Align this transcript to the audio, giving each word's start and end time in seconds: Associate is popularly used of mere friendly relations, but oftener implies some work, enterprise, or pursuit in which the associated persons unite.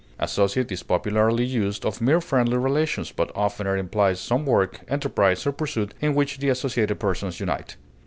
Associate 0.17 0.71
is 0.71 0.81
popularly 0.81 1.45
used 1.45 1.85
of 1.85 2.01
mere 2.01 2.19
friendly 2.19 2.57
relations, 2.57 3.11
but 3.11 3.31
oftener 3.35 3.77
implies 3.77 4.19
some 4.19 4.47
work, 4.47 4.81
enterprise, 4.87 5.45
or 5.45 5.51
pursuit 5.51 5.93
in 6.01 6.15
which 6.15 6.39
the 6.39 6.49
associated 6.49 6.99
persons 6.99 7.39
unite. 7.39 7.75